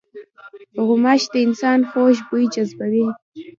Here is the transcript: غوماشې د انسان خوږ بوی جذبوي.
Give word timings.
غوماشې 0.85 1.27
د 1.33 1.35
انسان 1.45 1.79
خوږ 1.89 2.15
بوی 2.27 2.45
جذبوي. 2.53 3.05